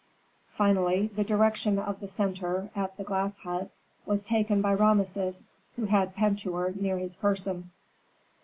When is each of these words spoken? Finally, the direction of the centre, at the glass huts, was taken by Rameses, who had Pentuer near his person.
Finally, 0.53 1.11
the 1.15 1.23
direction 1.23 1.77
of 1.77 1.99
the 1.99 2.07
centre, 2.07 2.71
at 2.75 2.97
the 2.97 3.03
glass 3.03 3.37
huts, 3.37 3.85
was 4.03 4.23
taken 4.23 4.59
by 4.59 4.73
Rameses, 4.73 5.45
who 5.75 5.85
had 5.85 6.15
Pentuer 6.15 6.73
near 6.75 6.97
his 6.97 7.15
person. 7.15 7.69